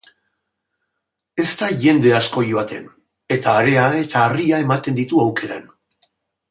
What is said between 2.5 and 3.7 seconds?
joaten, eta